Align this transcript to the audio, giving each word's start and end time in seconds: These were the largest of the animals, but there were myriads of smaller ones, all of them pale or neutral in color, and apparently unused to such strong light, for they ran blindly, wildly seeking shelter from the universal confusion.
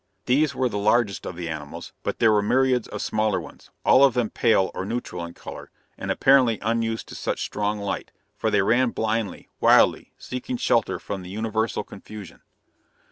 These 0.25 0.55
were 0.55 0.67
the 0.67 0.79
largest 0.79 1.27
of 1.27 1.35
the 1.35 1.47
animals, 1.47 1.93
but 2.01 2.17
there 2.17 2.31
were 2.31 2.41
myriads 2.41 2.87
of 2.87 3.03
smaller 3.03 3.39
ones, 3.39 3.69
all 3.85 4.03
of 4.03 4.15
them 4.15 4.31
pale 4.31 4.71
or 4.73 4.83
neutral 4.83 5.23
in 5.23 5.35
color, 5.35 5.69
and 5.95 6.09
apparently 6.09 6.57
unused 6.63 7.07
to 7.09 7.13
such 7.15 7.43
strong 7.43 7.77
light, 7.77 8.11
for 8.35 8.49
they 8.49 8.63
ran 8.63 8.89
blindly, 8.89 9.47
wildly 9.59 10.11
seeking 10.17 10.57
shelter 10.57 10.97
from 10.97 11.21
the 11.21 11.29
universal 11.29 11.83
confusion. 11.83 12.41